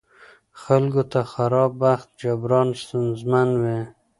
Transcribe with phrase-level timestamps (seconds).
[0.61, 3.79] خلکو ته خراب بخت جبران ستونزمن وي.